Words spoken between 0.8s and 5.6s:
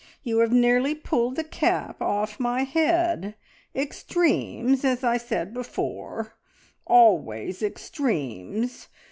pulled the cap off my head. Extremes, as I said